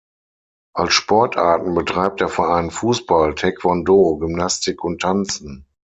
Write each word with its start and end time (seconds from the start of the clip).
Als 0.73 0.95
Sportarten 0.95 1.75
betreibt 1.75 2.21
der 2.21 2.27
Verein 2.27 2.71
Fußball, 2.71 3.35
Taekwondo, 3.35 4.17
Gymnastik 4.19 4.83
und 4.83 4.99
Tanzen. 4.99 5.67